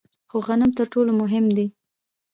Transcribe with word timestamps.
خو 0.29 0.37
غنم 0.45 0.71
تر 0.77 0.85
ټولو 0.93 1.11
مهم 1.21 1.45
دي. 1.55 1.67